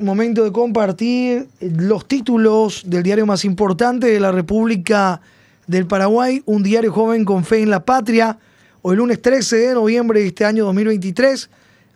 [0.00, 5.20] Momento de compartir los títulos del diario más importante de la República
[5.68, 8.36] del Paraguay, un diario joven con fe en la patria.
[8.82, 11.48] Hoy lunes 13 de noviembre de este año 2023,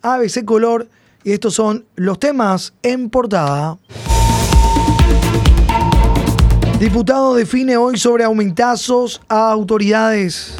[0.03, 0.87] ABC Color,
[1.24, 3.79] y estos son los temas en portada.
[6.78, 10.56] Diputado define hoy sobre aumentazos a autoridades.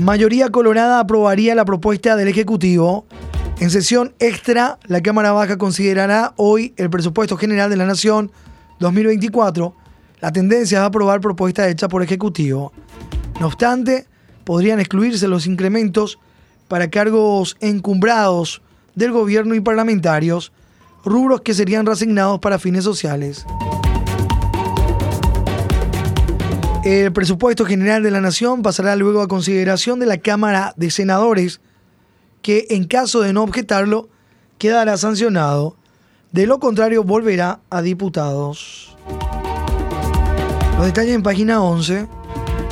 [0.00, 3.04] Mayoría colorada aprobaría la propuesta del Ejecutivo.
[3.60, 8.30] En sesión extra, la Cámara Baja considerará hoy el presupuesto general de la Nación
[8.78, 9.74] 2024.
[10.20, 12.72] La tendencia es aprobar propuesta hecha por Ejecutivo.
[13.40, 14.06] No obstante,
[14.44, 16.20] podrían excluirse los incrementos
[16.68, 18.62] para cargos encumbrados
[18.94, 20.52] del gobierno y parlamentarios,
[21.04, 23.44] rubros que serían reasignados para fines sociales.
[26.84, 31.60] El presupuesto general de la Nación pasará luego a consideración de la Cámara de Senadores,
[32.42, 34.08] que en caso de no objetarlo,
[34.58, 35.76] quedará sancionado.
[36.32, 38.96] De lo contrario, volverá a diputados.
[40.76, 42.06] Los detalles en página 11.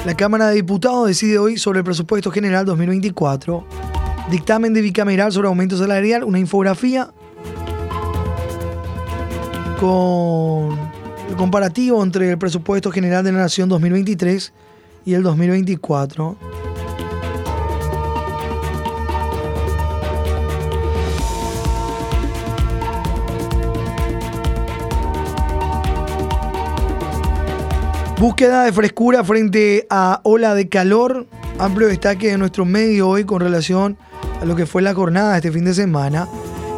[0.05, 3.67] La Cámara de Diputados decide hoy sobre el presupuesto general 2024.
[4.31, 7.13] Dictamen de bicameral sobre aumento salarial, una infografía
[9.81, 10.79] con
[11.29, 14.53] el comparativo entre el presupuesto general de la Nación 2023
[15.05, 16.56] y el 2024.
[28.19, 31.27] Búsqueda de frescura frente a ola de calor.
[31.59, 33.99] Amplio destaque de nuestro medio hoy con relación
[34.41, 36.27] a lo que fue la jornada este fin de semana.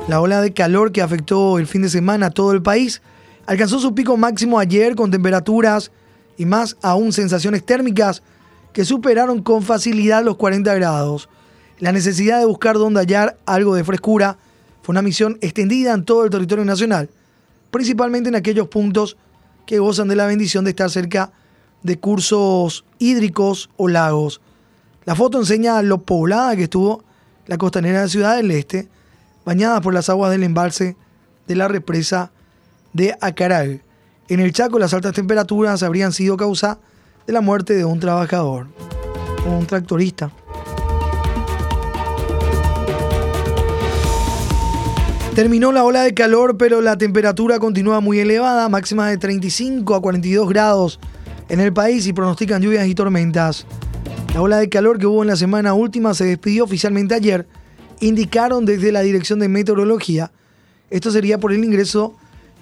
[0.09, 3.03] La ola de calor que afectó el fin de semana a todo el país
[3.47, 5.93] alcanzó su pico máximo ayer con temperaturas
[6.37, 8.25] y más aún sensaciones térmicas
[8.73, 11.29] que superaron con facilidad los 40 grados.
[11.79, 14.39] La necesidad de buscar dónde hallar algo de frescura
[14.83, 17.11] fue una misión extendida en todo el territorio nacional,
[17.71, 19.17] principalmente en aquellos puntos
[19.69, 21.31] que gozan de la bendición de estar cerca
[21.83, 24.41] de cursos hídricos o lagos.
[25.05, 27.05] La foto enseña lo poblada que estuvo
[27.47, 28.89] la costanera de Ciudad del Este,
[29.45, 30.97] bañada por las aguas del embalse
[31.47, 32.33] de la represa
[32.95, 33.83] de Acaral.
[34.29, 36.79] En el Chaco las altas temperaturas habrían sido causa
[37.27, 38.69] de la muerte de un trabajador,
[39.47, 40.33] un tractorista.
[45.39, 50.03] Terminó la ola de calor, pero la temperatura continúa muy elevada, máxima de 35 a
[50.03, 50.99] 42 grados
[51.49, 53.65] en el país y pronostican lluvias y tormentas.
[54.35, 57.47] La ola de calor que hubo en la semana última se despidió oficialmente ayer,
[58.01, 60.33] indicaron desde la Dirección de Meteorología.
[60.91, 62.17] Esto sería por el ingreso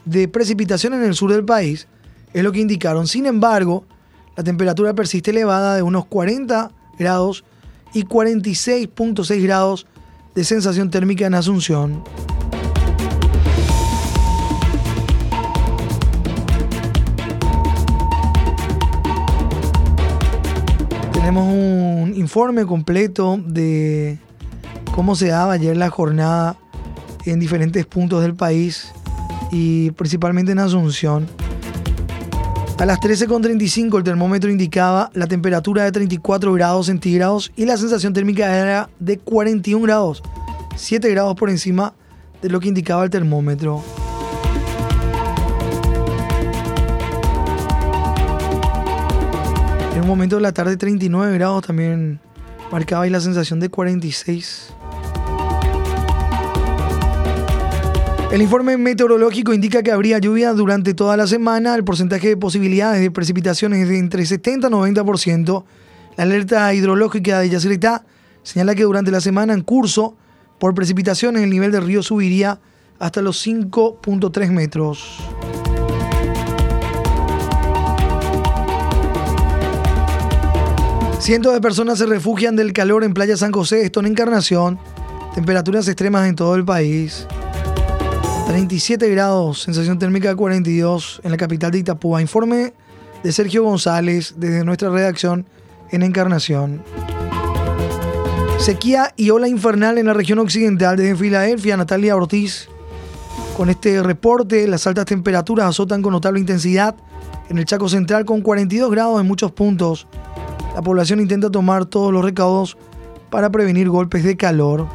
[0.04, 1.88] de precipitación en el sur del país,
[2.34, 3.06] es lo que indicaron.
[3.06, 3.86] Sin embargo,
[4.36, 7.42] la temperatura persiste elevada de unos 40 grados
[7.94, 9.86] y 46.6 grados
[10.34, 12.04] de sensación térmica en Asunción.
[21.26, 24.16] Tenemos un informe completo de
[24.94, 26.56] cómo se daba ayer la jornada
[27.24, 28.92] en diferentes puntos del país
[29.50, 31.26] y principalmente en Asunción.
[32.78, 38.12] A las 13.35 el termómetro indicaba la temperatura de 34 grados centígrados y la sensación
[38.12, 40.22] térmica era de 41 grados,
[40.76, 41.92] 7 grados por encima
[42.40, 43.82] de lo que indicaba el termómetro.
[50.06, 52.20] En un momento de la tarde 39 grados también
[52.70, 54.72] marcaba ahí la sensación de 46.
[58.30, 61.74] El informe meteorológico indica que habría lluvia durante toda la semana.
[61.74, 65.64] El porcentaje de posibilidades de precipitaciones es de entre 70 y 90%.
[66.16, 68.04] La alerta hidrológica de Yacyretá
[68.44, 70.16] señala que durante la semana en curso,
[70.60, 72.60] por precipitaciones, el nivel del río subiría
[73.00, 75.18] hasta los 5.3 metros.
[81.26, 84.78] Cientos de personas se refugian del calor en Playa San José, esto en Encarnación.
[85.34, 87.26] Temperaturas extremas en todo el país.
[88.46, 92.22] 37 grados, sensación térmica de 42 en la capital de Itapúa.
[92.22, 92.74] Informe
[93.24, 95.46] de Sergio González desde nuestra redacción
[95.90, 96.84] en Encarnación.
[98.60, 102.68] Sequía y ola infernal en la región occidental desde Filadelfia, Natalia Ortiz.
[103.56, 106.94] Con este reporte, las altas temperaturas azotan con notable intensidad
[107.48, 110.06] en el Chaco Central con 42 grados en muchos puntos
[110.76, 112.76] la población intenta tomar todos los recaudos
[113.30, 114.86] para prevenir golpes de calor.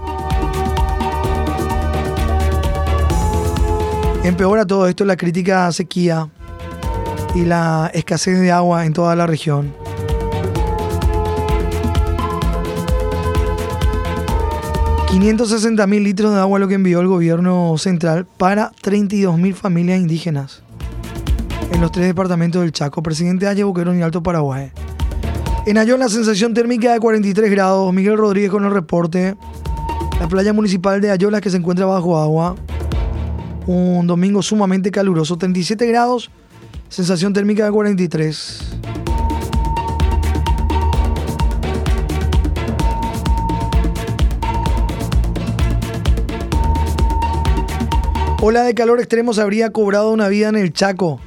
[4.24, 6.30] Empeora todo esto la crítica sequía
[7.34, 9.74] y la escasez de agua en toda la región.
[15.10, 20.00] 560 mil litros de agua lo que envió el gobierno central para 32 mil familias
[20.00, 20.62] indígenas
[21.72, 24.72] en los tres departamentos del Chaco, Presidente Valle, Boquerón y Alto Paraguay.
[25.64, 27.94] En Ayón la sensación térmica de 43 grados.
[27.94, 29.36] Miguel Rodríguez con el reporte.
[30.20, 32.56] La playa municipal de Ayola que se encuentra bajo agua.
[33.68, 35.38] Un domingo sumamente caluroso.
[35.38, 36.32] 37 grados.
[36.90, 38.80] Sensación térmica de 43.
[48.42, 51.20] Ola de calor extremo se habría cobrado una vida en el Chaco.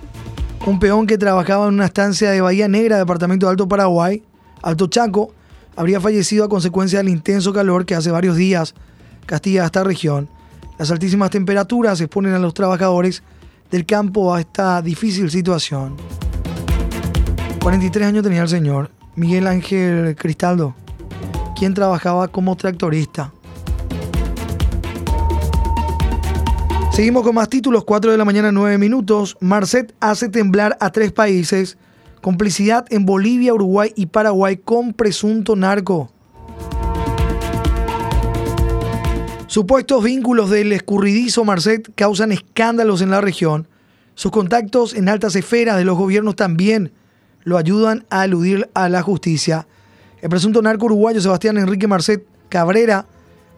[0.67, 4.23] Un peón que trabajaba en una estancia de Bahía Negra, departamento de Alto Paraguay,
[4.63, 5.35] Alto Chaco,
[5.77, 8.75] habría fallecido a consecuencia del intenso calor que hace varios días
[9.27, 10.27] castiga esta región.
[10.79, 13.23] Las altísimas temperaturas exponen a los trabajadores
[13.71, 15.97] del campo a esta difícil situación.
[17.63, 20.75] 43 años tenía el señor Miguel Ángel Cristaldo,
[21.59, 23.33] quien trabajaba como tractorista.
[26.95, 29.37] Seguimos con más títulos, 4 de la mañana, 9 minutos.
[29.41, 31.77] Marcet hace temblar a tres países.
[32.21, 36.13] Complicidad en Bolivia, Uruguay y Paraguay con presunto narco.
[39.49, 43.67] Supuestos vínculos del escurridizo Marcet causan escándalos en la región.
[44.15, 46.93] Sus contactos en altas esferas de los gobiernos también
[47.43, 49.67] lo ayudan a aludir a la justicia.
[50.23, 53.07] El presunto narco uruguayo Sebastián Enrique Marcet Cabrera,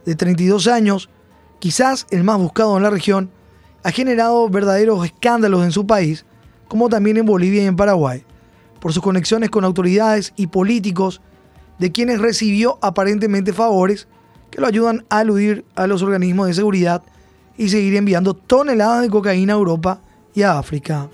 [0.06, 1.10] de 32 años,
[1.58, 3.30] quizás el más buscado en la región,
[3.82, 6.24] ha generado verdaderos escándalos en su país,
[6.68, 8.24] como también en Bolivia y en Paraguay,
[8.80, 11.20] por sus conexiones con autoridades y políticos
[11.78, 14.08] de quienes recibió aparentemente favores
[14.50, 17.02] que lo ayudan a aludir a los organismos de seguridad
[17.56, 20.00] y seguir enviando toneladas de cocaína a Europa
[20.34, 21.08] y a África.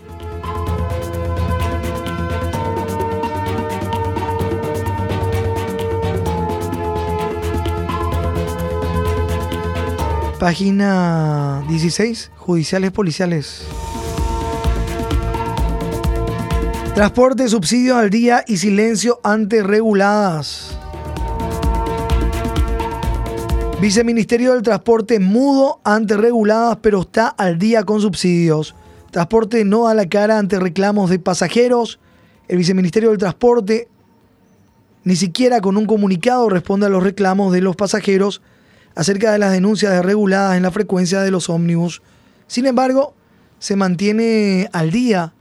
[10.43, 13.63] Página 16, judiciales policiales.
[16.97, 20.77] Transporte, subsidios al día y silencio ante reguladas.
[23.81, 28.75] Viceministerio del Transporte mudo ante reguladas, pero está al día con subsidios.
[29.13, 32.01] Transporte no da la cara ante reclamos de pasajeros.
[32.49, 33.87] El Viceministerio del Transporte
[35.05, 38.43] ni siquiera con un comunicado responde a los reclamos de los pasajeros
[38.95, 42.03] acerca de las denuncias de reguladas en la frecuencia de los ómnibus.
[42.47, 43.15] Sin embargo,
[43.59, 45.35] se mantiene al día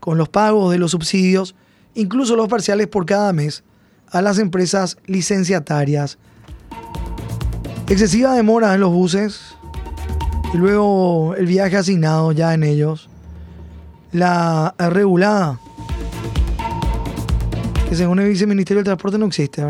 [0.00, 1.54] con los pagos de los subsidios,
[1.94, 3.64] incluso los parciales por cada mes,
[4.10, 6.18] a las empresas licenciatarias.
[7.88, 9.54] Excesiva demora en los buses
[10.52, 13.08] y luego el viaje asignado ya en ellos.
[14.12, 15.58] La regulada,
[17.88, 19.62] que según el viceministerio del Transporte no existe.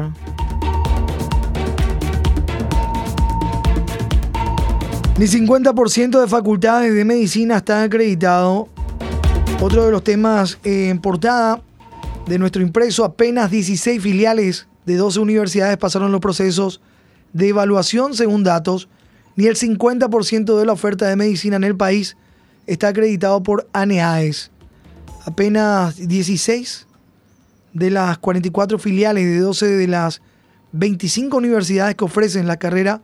[5.18, 8.68] Ni 50% de facultades de medicina están acreditado.
[9.60, 11.62] Otro de los temas eh, en portada
[12.26, 16.80] de nuestro impreso, apenas 16 filiales de 12 universidades pasaron los procesos
[17.34, 18.88] de evaluación según datos.
[19.36, 22.16] Ni el 50% de la oferta de medicina en el país
[22.66, 24.50] está acreditado por ANEAES.
[25.26, 26.86] Apenas 16
[27.74, 30.22] de las 44 filiales de 12 de las
[30.72, 33.02] 25 universidades que ofrecen la carrera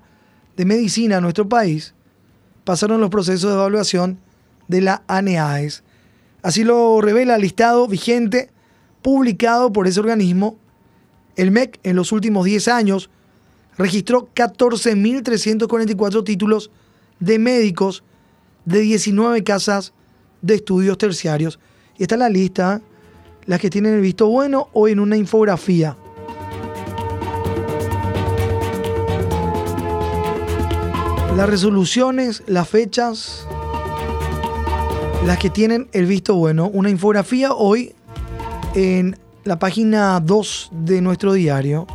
[0.57, 1.95] de medicina en nuestro país
[2.69, 4.19] pasaron los procesos de evaluación
[4.69, 5.83] de la ANEAES.
[6.43, 8.51] Así lo revela el listado vigente
[9.01, 10.59] publicado por ese organismo.
[11.35, 13.09] El MEC en los últimos 10 años
[13.79, 16.71] registró 14.344 títulos
[17.21, 18.05] de médicos
[18.67, 19.95] de 19 casas
[20.43, 21.59] de estudios terciarios.
[21.97, 22.83] Y está la lista,
[23.47, 25.97] las que tienen el visto bueno o en una infografía.
[31.39, 33.47] Las resoluciones, las fechas,
[35.25, 36.69] las que tienen el visto bueno.
[36.69, 37.95] Una infografía hoy
[38.75, 41.87] en la página 2 de nuestro diario.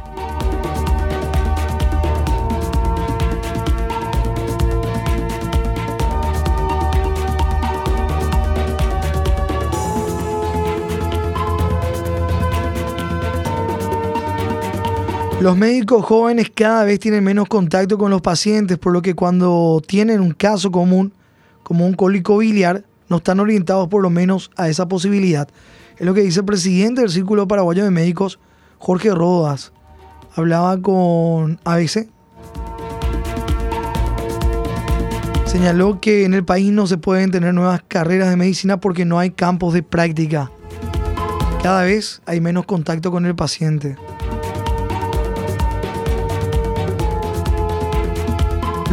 [15.43, 19.81] Los médicos jóvenes cada vez tienen menos contacto con los pacientes, por lo que cuando
[19.85, 21.11] tienen un caso común,
[21.63, 25.49] como un cólico biliar, no están orientados por lo menos a esa posibilidad.
[25.97, 28.39] Es lo que dice el presidente del Círculo Paraguayo de Médicos,
[28.77, 29.73] Jorge Rodas.
[30.33, 32.07] Hablaba con ABC.
[35.45, 39.19] Señaló que en el país no se pueden tener nuevas carreras de medicina porque no
[39.19, 40.49] hay campos de práctica.
[41.61, 43.97] Cada vez hay menos contacto con el paciente.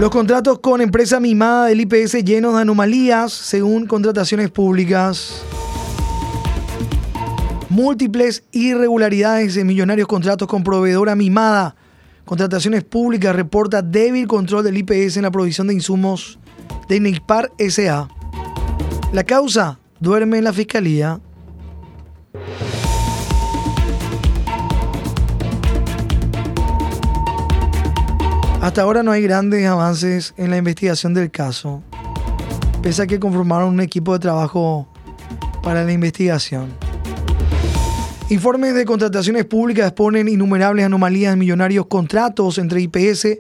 [0.00, 5.42] Los contratos con empresa mimada del IPS llenos de anomalías según contrataciones públicas.
[7.69, 11.76] Múltiples irregularidades en millonarios contratos con proveedora mimada.
[12.25, 16.38] Contrataciones públicas reporta débil control del IPS en la provisión de insumos
[16.88, 18.09] de NIPAR SA.
[19.12, 21.21] La causa duerme en la fiscalía.
[28.61, 31.83] Hasta ahora no hay grandes avances en la investigación del caso,
[32.83, 34.87] pese a que conformaron un equipo de trabajo
[35.62, 36.69] para la investigación.
[38.29, 43.38] Informes de contrataciones públicas exponen innumerables anomalías en millonarios contratos entre IPS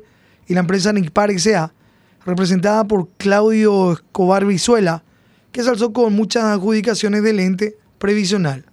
[0.48, 1.74] y la empresa NICPAR S.A.,
[2.24, 5.04] representada por Claudio Escobar Vizuela,
[5.52, 8.64] que se alzó con muchas adjudicaciones del ente previsional.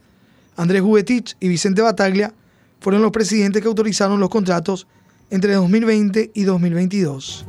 [0.55, 2.33] Andrés Juvetich y Vicente Bataglia
[2.79, 4.87] fueron los presidentes que autorizaron los contratos
[5.29, 7.45] entre 2020 y 2022.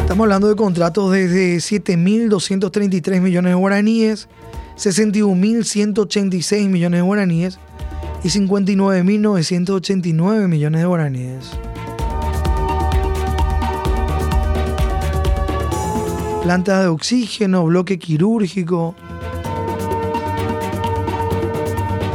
[0.00, 4.28] Estamos hablando de contratos desde 7.233 millones de guaraníes,
[4.76, 7.58] 61.186 millones de guaraníes
[8.22, 11.50] y 59.989 millones de guaraníes.
[16.42, 18.94] Planta de oxígeno, bloque quirúrgico,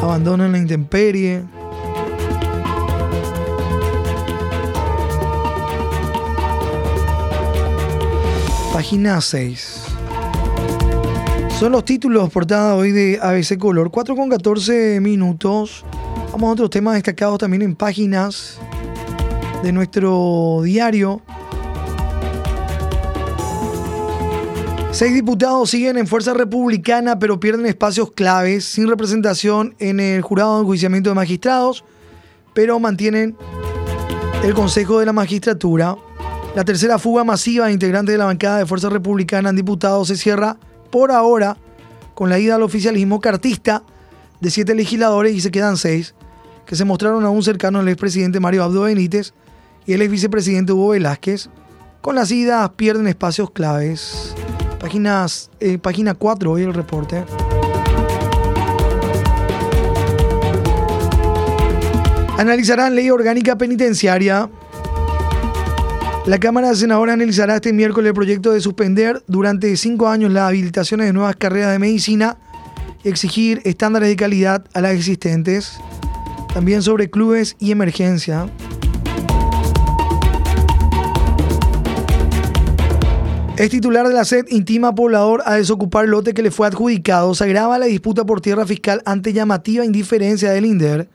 [0.09, 1.43] abandono en la intemperie.
[8.73, 9.83] Página 6.
[11.59, 13.91] Son los títulos portados hoy de ABC Color.
[13.91, 15.85] 4 con 14 minutos.
[16.31, 18.57] Vamos a otros temas destacados también en páginas
[19.61, 21.21] de nuestro diario.
[24.99, 30.55] Seis diputados siguen en fuerza republicana, pero pierden espacios claves, sin representación en el jurado
[30.55, 31.85] de enjuiciamiento de magistrados,
[32.53, 33.37] pero mantienen
[34.43, 35.95] el Consejo de la Magistratura.
[36.53, 40.17] La tercera fuga masiva de integrantes de la bancada de Fuerza Republicana en diputados se
[40.17, 40.57] cierra
[40.91, 41.55] por ahora
[42.13, 43.83] con la ida al oficialismo cartista
[44.41, 46.13] de siete legisladores y se quedan seis,
[46.65, 49.33] que se mostraron aún cercanos al expresidente Mario Abdo Benítez
[49.85, 51.49] y el ex vicepresidente Hugo Velázquez.
[52.01, 54.35] Con las idas pierden espacios claves.
[55.59, 57.23] Eh, página 4 hoy el reporte.
[62.37, 64.49] Analizarán ley orgánica penitenciaria.
[66.25, 70.47] La Cámara de Senadores analizará este miércoles el proyecto de suspender durante cinco años las
[70.47, 72.37] habilitaciones de nuevas carreras de medicina
[73.03, 75.79] y exigir estándares de calidad a las existentes.
[76.53, 78.47] También sobre clubes y emergencia.
[83.59, 87.35] Es titular de la SED, intima poblador a desocupar lote que le fue adjudicado.
[87.35, 91.09] Se agrava la disputa por tierra fiscal ante llamativa indiferencia del INDER.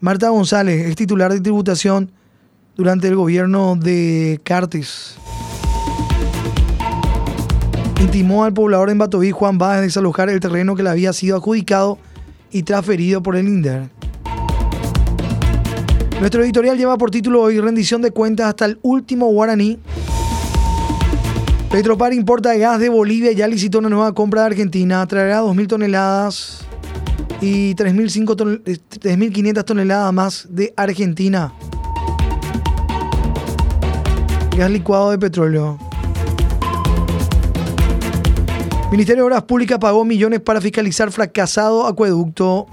[0.00, 2.12] Marta González es titular de tributación
[2.76, 5.16] durante el gobierno de Cartes.
[7.98, 11.96] Intimó al poblador en Batoví, Juan Báez, desalojar el terreno que le había sido adjudicado
[12.52, 13.88] y transferido por el INDER.
[16.20, 19.78] Nuestro editorial lleva por título hoy rendición de cuentas hasta el último guaraní.
[21.70, 25.04] Petropar importa gas de Bolivia ya licitó una nueva compra de Argentina.
[25.06, 26.64] Traerá 2.000 toneladas
[27.40, 31.52] y 3.500 toneladas más de Argentina.
[34.56, 35.76] Gas licuado de petróleo.
[38.92, 42.66] Ministerio de Obras Públicas pagó millones para fiscalizar fracasado acueducto.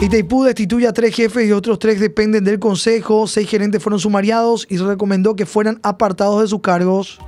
[0.00, 3.26] Itaipú destituye a tres jefes y otros tres dependen del Consejo.
[3.26, 7.18] Seis gerentes fueron sumariados y se recomendó que fueran apartados de sus cargos.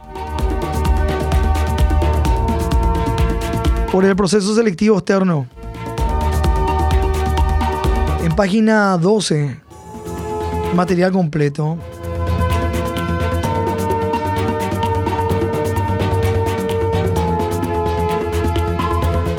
[3.93, 5.47] Por el proceso selectivo externo.
[8.23, 9.61] En página 12,
[10.75, 11.79] material completo.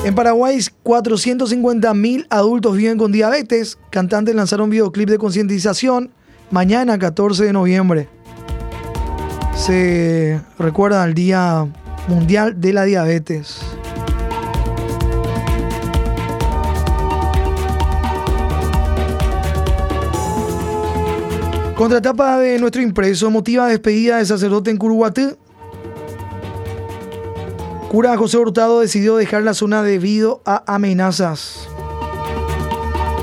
[0.08, 3.78] En Paraguay, 450.000 adultos viven con diabetes.
[3.90, 6.12] Cantantes lanzaron videoclip de concientización
[6.50, 8.08] mañana, 14 de noviembre.
[9.54, 11.68] Se recuerda al Día
[12.08, 13.60] Mundial de la Diabetes.
[21.76, 25.38] Contratapa de nuestro impreso motiva despedida de sacerdote en Curuguatú.
[27.90, 31.70] Cura José Hurtado decidió dejar la zona debido a amenazas.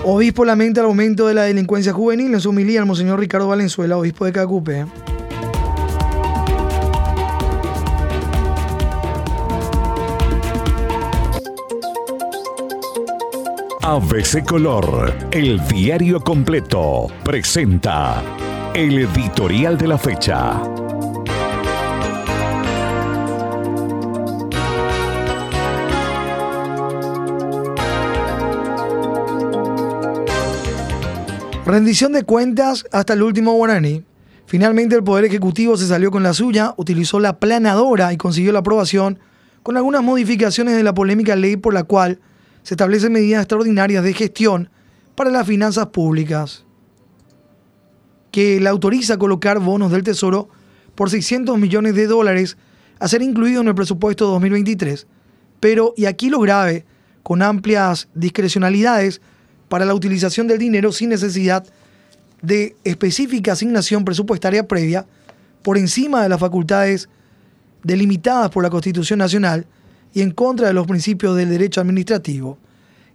[0.05, 3.99] Obispo lamenta el aumento de la delincuencia juvenil en su homilía el Monseñor Ricardo Valenzuela,
[3.99, 4.87] obispo de Cacupe.
[13.83, 18.23] ABC Color, el diario completo, presenta
[18.75, 20.84] el editorial de la fecha.
[31.67, 34.05] Rendición de cuentas hasta el último guaraní.
[34.45, 38.59] Finalmente el Poder Ejecutivo se salió con la suya, utilizó la planadora y consiguió la
[38.59, 39.19] aprobación
[39.63, 42.21] con algunas modificaciones de la polémica ley por la cual
[42.63, 44.69] se establecen medidas extraordinarias de gestión
[45.15, 46.67] para las finanzas públicas,
[48.31, 50.51] que la autoriza a colocar bonos del Tesoro
[50.95, 52.59] por 600 millones de dólares
[52.99, 55.07] a ser incluidos en el presupuesto 2023.
[55.61, 56.85] Pero, y aquí lo grave,
[57.23, 59.23] con amplias discrecionalidades
[59.75, 61.67] para la utilización del dinero sin necesidad
[62.41, 65.05] de específica asignación presupuestaria previa
[65.63, 67.09] por encima de las facultades
[67.83, 69.67] delimitadas por la Constitución Nacional
[70.13, 72.57] y en contra de los principios del derecho administrativo.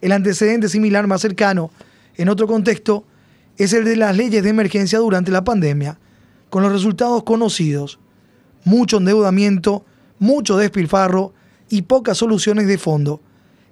[0.02, 1.72] El antecedente similar más cercano,
[2.18, 3.06] en otro contexto,
[3.58, 5.98] es el de las leyes de emergencia durante la pandemia,
[6.50, 8.00] con los resultados conocidos.
[8.66, 9.86] Mucho endeudamiento,
[10.18, 11.34] mucho despilfarro
[11.70, 13.22] y pocas soluciones de fondo.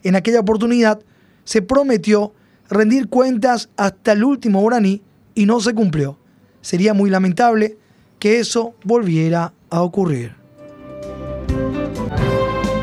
[0.03, 1.01] En aquella oportunidad
[1.43, 2.31] se prometió
[2.69, 5.01] rendir cuentas hasta el último guaraní
[5.35, 6.17] y no se cumplió.
[6.61, 7.77] Sería muy lamentable
[8.19, 10.35] que eso volviera a ocurrir.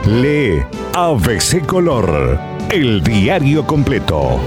[0.07, 0.62] Lee
[0.95, 2.38] ABC Color,
[2.71, 4.38] el diario completo.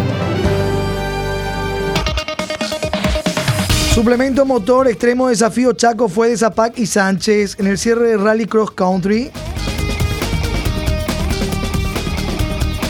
[3.98, 8.46] Suplemento motor extremo desafío Chaco fue de Zapac y Sánchez en el cierre de Rally
[8.46, 9.32] Cross Country.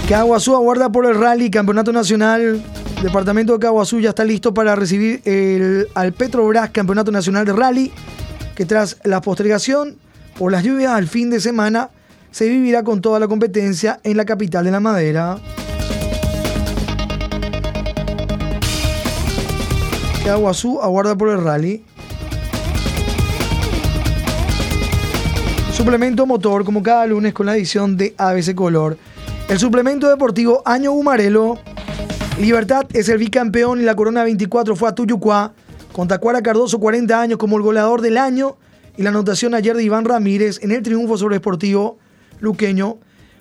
[0.08, 2.64] Caguazú aguarda por el Rally Campeonato Nacional
[3.02, 7.92] departamento de Caguazú ya está listo para recibir el, al Petrobras Campeonato Nacional de Rally,
[8.56, 9.98] que tras la postergación
[10.38, 11.90] por las lluvias al fin de semana
[12.32, 15.38] se vivirá con toda la competencia en la capital de la madera.
[20.24, 21.84] Caguazú aguarda por el rally.
[25.72, 28.98] Suplemento motor, como cada lunes con la edición de ABC Color.
[29.50, 31.58] El suplemento deportivo Año Humarelo
[32.38, 35.54] Libertad es el bicampeón y la Corona 24 fue a Tuyucuá,
[35.94, 38.58] con Tacuara Cardoso 40 años como el goleador del año
[38.98, 41.98] y la anotación ayer de Iván Ramírez en el triunfo sobre Sportivo
[42.42, 42.98] Luqueño.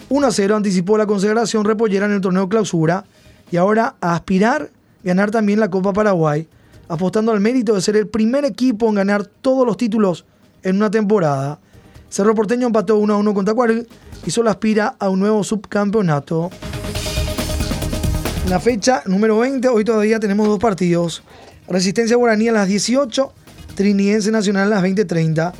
[0.09, 3.05] 1 a 0 anticipó la consagración repollera en el torneo clausura
[3.51, 4.71] y ahora a aspirar
[5.03, 6.47] ganar también la Copa Paraguay,
[6.89, 10.25] apostando al mérito de ser el primer equipo en ganar todos los títulos
[10.63, 11.59] en una temporada.
[12.09, 13.87] Cerro Porteño empató 1 a 1 con Tacuarí
[14.27, 16.51] y solo aspira a un nuevo subcampeonato.
[18.49, 21.23] La fecha número 20, hoy todavía tenemos dos partidos.
[21.69, 23.33] Resistencia Guaraní a las 18,
[23.75, 25.53] Triniense Nacional a las 20.30.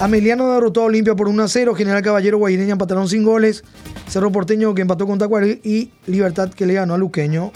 [0.00, 3.64] Ameliano derrotó a Olimpia por 1 a 0, General Caballero Guaireña empataron sin goles,
[4.08, 7.52] Cerro Porteño que empató con Tacuarí y Libertad que le ganó a Luqueño.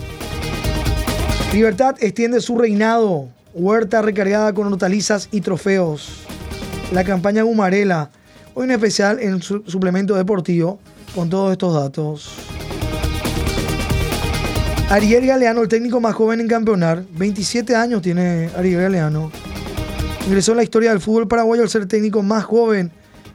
[1.53, 6.27] Libertad extiende su reinado, huerta recargada con hortalizas y trofeos.
[6.93, 8.11] La campaña Gumarela,
[8.57, 10.79] hoy en especial en su suplemento deportivo
[11.15, 12.31] con todos estos datos.
[14.89, 19.31] Ariel Galeano, el técnico más joven en campeonar, 27 años tiene Ariel Galeano.
[20.27, 22.91] Ingresó en la historia del fútbol paraguayo al ser técnico más joven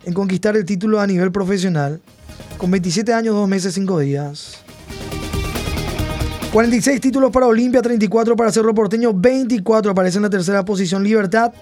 [0.05, 2.01] en conquistar el título a nivel profesional,
[2.57, 4.63] con 27 años, 2 meses, 5 días.
[6.51, 11.53] 46 títulos para Olimpia, 34 para Cerro Porteño, 24 aparece en la tercera posición Libertad,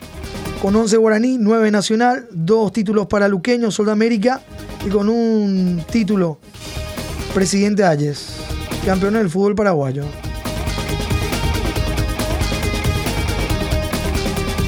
[0.61, 4.41] con 11 Guaraní, 9 Nacional, 2 títulos para Luqueño, Sol de América
[4.85, 6.39] y con un título
[7.33, 8.39] Presidente Ayes
[8.85, 10.03] campeón del fútbol paraguayo.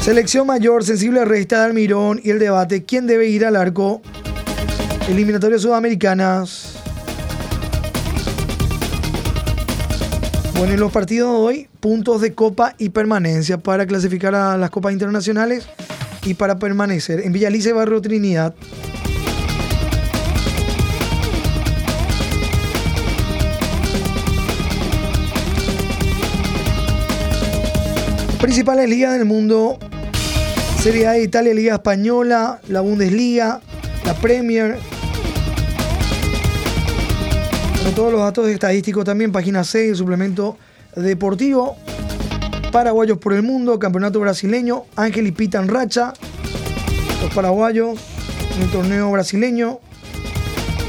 [0.02, 4.02] Selección mayor, sensible resta de Almirón y el debate, ¿quién debe ir al arco?
[5.08, 6.76] Eliminatorias sudamericanas.
[10.58, 14.70] Bueno, en los partidos de hoy, puntos de copa y permanencia para clasificar a las
[14.70, 15.68] copas internacionales
[16.24, 17.22] y para permanecer.
[17.22, 18.54] En Villalice, Barrio Trinidad,
[28.42, 29.78] Principales ligas del mundo.
[30.82, 33.62] Serie A de Italia, Liga Española, la Bundesliga,
[34.04, 34.80] la Premier.
[37.84, 40.58] Con todos los datos estadísticos también, página 6, suplemento
[40.96, 41.78] deportivo.
[42.72, 46.14] Paraguayos por el mundo, campeonato brasileño, Ángel y Pita en racha.
[47.22, 48.00] Los paraguayos
[48.60, 49.80] el torneo brasileño.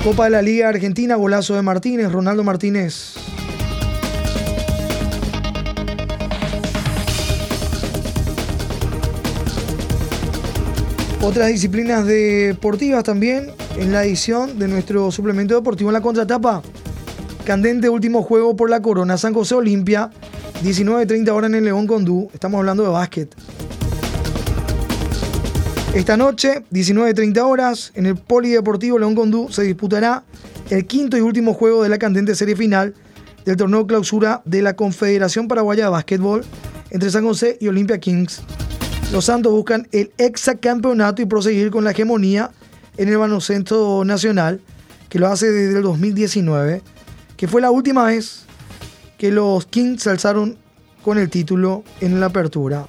[0.05, 3.15] Copa de la Liga Argentina, golazo de Martínez, Ronaldo Martínez
[11.23, 16.63] Otras disciplinas deportivas también en la edición de nuestro suplemento deportivo en la contratapa.
[17.45, 19.19] Candente último juego por la corona.
[19.19, 20.11] San José Olimpia,
[20.63, 22.31] 19.30 horas en el León Condú.
[22.33, 23.35] Estamos hablando de básquet.
[25.93, 30.23] Esta noche, 19.30 horas, en el Polideportivo León Condú se disputará
[30.71, 32.95] el quinto y último juego de la candente serie final
[33.45, 36.45] del torneo clausura de la Confederación Paraguaya de Básquetbol
[36.91, 38.41] entre San José y Olimpia Kings.
[39.13, 42.53] Los Santos buscan el exacampeonato y proseguir con la hegemonía
[42.97, 44.61] en el baloncesto nacional,
[45.09, 46.83] que lo hace desde el 2019,
[47.43, 48.45] que fue la última vez
[49.19, 50.57] que los Kings se alzaron
[51.03, 52.87] con el título en la apertura.